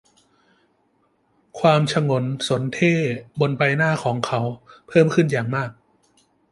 [1.59, 3.09] ความฉงนสนเท่ห์
[3.39, 4.41] บนใบหน้าของเขา
[4.87, 5.71] เพิ่มขึ้นอย่างมาก